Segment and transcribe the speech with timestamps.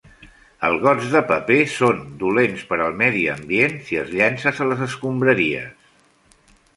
[0.67, 4.81] Els gots de paper són dolents per al medi ambient si els llances a les
[4.87, 6.49] escombraries.